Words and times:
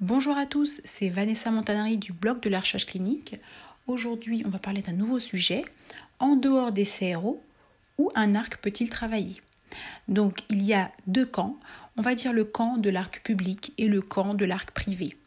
Bonjour 0.00 0.38
à 0.38 0.46
tous, 0.46 0.80
c'est 0.86 1.10
Vanessa 1.10 1.50
Montanari 1.50 1.98
du 1.98 2.14
blog 2.14 2.40
de 2.40 2.48
la 2.48 2.62
clinique. 2.62 3.36
Aujourd'hui, 3.86 4.42
on 4.46 4.48
va 4.48 4.58
parler 4.58 4.80
d'un 4.80 4.94
nouveau 4.94 5.20
sujet. 5.20 5.62
En 6.18 6.36
dehors 6.36 6.72
des 6.72 6.86
CRO, 6.86 7.42
où 7.98 8.10
un 8.14 8.34
arc 8.34 8.56
peut-il 8.62 8.88
travailler? 8.88 9.42
Donc, 10.08 10.40
il 10.48 10.62
y 10.62 10.72
a 10.72 10.90
deux 11.06 11.26
camps. 11.26 11.58
On 11.98 12.00
va 12.00 12.14
dire 12.14 12.32
le 12.32 12.44
camp 12.44 12.78
de 12.78 12.88
l'arc 12.88 13.20
public 13.22 13.74
et 13.76 13.88
le 13.88 14.00
camp 14.00 14.32
de 14.32 14.46
l'arc 14.46 14.70
privé. 14.70 15.18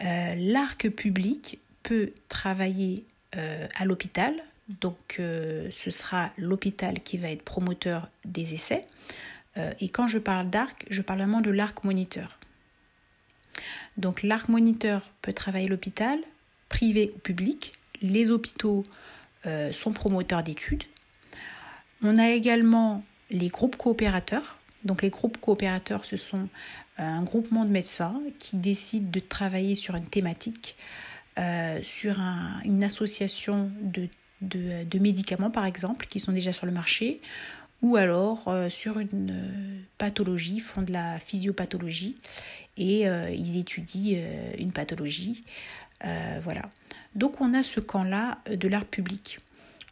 Euh, 0.00 0.34
l'arc 0.34 0.88
public 0.88 1.58
peut 1.82 2.12
travailler 2.30 3.04
euh, 3.36 3.68
à 3.76 3.84
l'hôpital, 3.84 4.32
donc 4.80 5.16
euh, 5.18 5.68
ce 5.76 5.90
sera 5.90 6.30
l'hôpital 6.38 7.02
qui 7.02 7.18
va 7.18 7.28
être 7.28 7.42
promoteur 7.42 8.08
des 8.24 8.54
essais. 8.54 8.86
et 9.78 9.90
quand 9.90 10.08
je 10.08 10.18
parle 10.18 10.48
d'arc, 10.48 10.86
je 10.88 11.02
parle 11.02 11.18
vraiment 11.18 11.42
de 11.42 11.50
l'arc 11.50 11.84
moniteur. 11.84 12.38
Donc 13.96 14.22
l'arc 14.22 14.48
moniteur 14.48 15.10
peut 15.22 15.32
travailler 15.32 15.68
l'hôpital, 15.68 16.18
privé 16.68 17.12
ou 17.14 17.18
public. 17.18 17.74
Les 18.02 18.30
hôpitaux 18.30 18.84
sont 19.72 19.92
promoteurs 19.92 20.42
d'études. 20.42 20.84
On 22.02 22.16
a 22.16 22.30
également 22.30 23.04
les 23.30 23.48
groupes 23.48 23.76
coopérateurs. 23.76 24.56
Donc 24.84 25.02
les 25.02 25.10
groupes 25.10 25.38
coopérateurs, 25.38 26.04
ce 26.04 26.16
sont 26.16 26.48
un 26.98 27.22
groupement 27.22 27.64
de 27.64 27.70
médecins 27.70 28.20
qui 28.38 28.56
décident 28.56 29.10
de 29.10 29.20
travailler 29.20 29.74
sur 29.74 29.96
une 29.96 30.06
thématique, 30.06 30.76
euh, 31.38 31.80
sur 31.82 32.16
une 32.64 32.84
association 32.84 33.70
de, 33.80 34.08
médicaments 34.98 35.50
par 35.50 35.64
exemple 35.64 36.06
qui 36.06 36.20
sont 36.20 36.32
déjà 36.32 36.52
sur 36.52 36.66
le 36.66 36.72
marché, 36.72 37.20
ou 37.84 37.96
alors 37.96 38.48
euh, 38.48 38.70
sur 38.70 38.98
une 38.98 39.30
euh, 39.30 39.78
pathologie, 39.98 40.58
font 40.58 40.80
de 40.82 40.90
la 40.92 41.18
physiopathologie 41.18 42.16
et 42.76 43.02
ils 43.04 43.56
étudient 43.56 44.18
une 44.58 44.72
pathologie. 44.72 45.44
voilà. 46.42 46.62
Donc 47.14 47.40
on 47.40 47.54
a 47.54 47.62
ce 47.62 47.78
camp-là 47.78 48.38
de 48.50 48.66
l'art 48.66 48.84
public. 48.84 49.38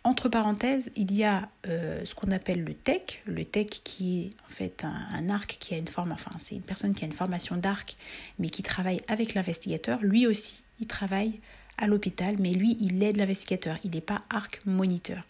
Entre 0.05 0.29
parenthèses, 0.29 0.91
il 0.97 1.15
y 1.15 1.23
a 1.23 1.49
euh, 1.69 2.05
ce 2.05 2.17
qu'on 2.17 2.33
appelle 2.33 2.65
le 2.65 2.75
tech, 2.75 3.23
le 3.25 3.45
tech 3.45 3.69
qui 3.85 4.23
est 4.23 4.31
en 4.49 4.53
fait 4.53 4.85
un, 4.85 5.31
arc 5.31 5.59
qui 5.61 5.75
a 5.75 5.77
une 5.77 5.87
forme, 5.87 6.11
enfin 6.11 6.33
c'est 6.41 6.57
une 6.57 6.63
personne 6.63 6.93
qui 6.93 7.05
a 7.05 7.07
une 7.07 7.13
formation 7.13 7.57
d'arc, 7.57 7.97
mais 8.41 8.51
qui 8.51 8.65
travaille 8.65 9.01
avec 9.07 9.35
l'investigateur. 9.35 10.01
Lui 10.03 10.27
aussi, 10.27 10.65
il 10.81 10.89
travaille 10.89 11.39
à 11.79 11.87
l'hôpital, 11.87 12.35
mais 12.41 12.51
lui, 12.51 12.77
il 12.81 13.01
aide 13.01 13.17
l'investigateur. 13.17 13.79
Il 13.85 13.93
n'est 13.93 14.01
pas 14.01 14.23
arc 14.29 14.61
moniteur. 14.67 15.23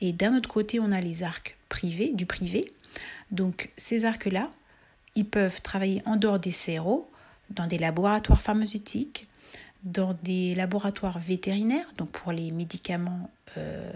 Et 0.00 0.12
d'un 0.12 0.36
autre 0.36 0.48
côté, 0.48 0.80
on 0.80 0.92
a 0.92 1.00
les 1.00 1.22
arcs 1.22 1.56
privés, 1.68 2.12
du 2.14 2.26
privé. 2.26 2.72
Donc 3.30 3.70
ces 3.76 4.04
arcs-là, 4.04 4.50
ils 5.14 5.26
peuvent 5.26 5.60
travailler 5.62 6.02
en 6.06 6.16
dehors 6.16 6.38
des 6.38 6.52
CRO, 6.52 7.10
dans 7.50 7.66
des 7.66 7.78
laboratoires 7.78 8.40
pharmaceutiques, 8.40 9.28
dans 9.82 10.14
des 10.22 10.54
laboratoires 10.54 11.18
vétérinaires, 11.18 11.86
donc 11.98 12.08
pour 12.10 12.32
les 12.32 12.50
médicaments 12.50 13.30
euh, 13.58 13.90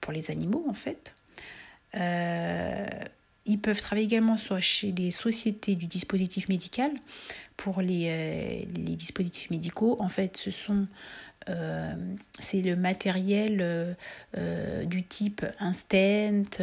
pour 0.00 0.12
les 0.12 0.30
animaux 0.30 0.64
en 0.68 0.74
fait. 0.74 1.12
Euh, 1.94 2.86
ils 3.48 3.58
peuvent 3.58 3.80
travailler 3.80 4.06
également 4.06 4.36
soit 4.36 4.60
chez 4.60 4.92
des 4.92 5.10
sociétés 5.10 5.74
du 5.74 5.86
dispositif 5.86 6.48
médical 6.48 6.90
pour 7.56 7.80
les, 7.80 8.06
euh, 8.08 8.64
les 8.74 8.94
dispositifs 8.94 9.50
médicaux. 9.50 9.96
En 9.98 10.08
fait, 10.08 10.36
ce 10.36 10.50
sont 10.50 10.86
c'est 12.40 12.60
le 12.60 12.76
matériel 12.76 13.96
du 14.84 15.02
type 15.02 15.46
un 15.58 15.72
stent, 15.72 16.60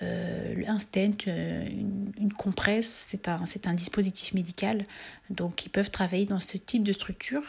un 0.00 0.78
stent, 0.78 1.26
une, 1.26 2.10
une 2.18 2.32
compresse, 2.32 2.88
c'est 2.88 3.28
un, 3.28 3.44
un 3.66 3.74
dispositif 3.74 4.32
médical. 4.32 4.84
Donc 5.28 5.66
ils 5.66 5.68
peuvent 5.68 5.90
travailler 5.90 6.24
dans 6.24 6.40
ce 6.40 6.56
type 6.56 6.82
de 6.82 6.94
structure. 6.94 7.42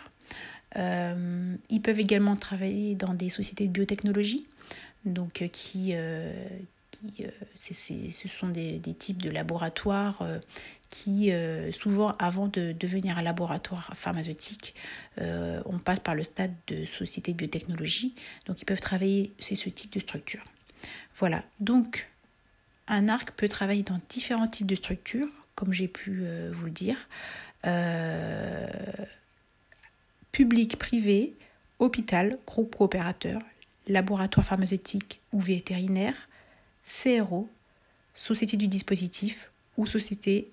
Euh, 0.78 1.56
ils 1.70 1.82
peuvent 1.82 2.00
également 2.00 2.36
travailler 2.36 2.96
dans 2.96 3.14
des 3.14 3.30
sociétés 3.30 3.68
de 3.68 3.72
biotechnologie, 3.72 4.46
donc 5.06 5.42
euh, 5.42 6.34
euh, 7.20 7.30
ce 7.56 8.28
sont 8.28 8.48
des, 8.48 8.80
types 8.98 9.22
de 9.22 9.30
laboratoires 9.30 10.24
qui, 10.90 11.32
souvent, 11.74 12.16
avant 12.20 12.48
de 12.48 12.72
devenir 12.72 13.18
un 13.18 13.22
laboratoire 13.22 13.92
pharmaceutique, 13.96 14.76
on 15.18 15.80
passe 15.84 16.00
par 16.00 16.16
le 16.16 16.24
stade 16.24 16.54
de 16.68 16.86
société 16.86 17.34
de 17.34 17.38
biotechnologie. 17.38 18.16
Donc, 18.46 18.62
ils 18.62 18.66
peuvent 18.66 18.80
travailler, 18.80 19.34
c'est 19.40 19.56
ce 19.56 19.70
type 19.70 19.92
de 19.94 20.00
structure. 20.00 20.44
Voilà. 21.18 21.44
Donc, 21.60 22.08
un 22.88 23.10
arc 23.10 23.32
peut 23.32 23.48
travailler 23.48 23.84
dans 23.84 24.00
différents 24.10 24.48
types 24.48 24.68
de 24.68 24.76
structures, 24.76 25.30
comme 25.56 25.74
j'ai 25.74 25.88
pu 25.88 26.26
vous 26.52 26.66
le 26.66 26.72
dire 26.72 26.98
public, 30.36 30.78
privé, 30.78 31.34
hôpital, 31.80 32.38
groupe 32.46 32.76
coopérateur, 32.76 33.40
laboratoire 33.88 34.46
pharmaceutique 34.46 35.22
ou 35.32 35.40
vétérinaire, 35.40 36.28
CRO, 36.88 37.50
société 38.16 38.58
du 38.58 38.68
dispositif 38.68 39.52
ou 39.78 39.86
société 39.86 40.52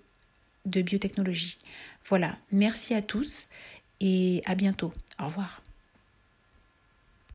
de 0.66 0.82
biotechnologie. 0.82 1.58
Voilà, 2.06 2.36
merci 2.50 2.94
à 2.94 3.02
tous 3.02 3.48
et 4.00 4.42
à 4.44 4.54
bientôt. 4.54 4.92
Au 5.20 5.26
revoir. 5.26 5.62